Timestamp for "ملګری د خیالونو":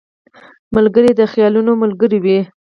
0.75-1.71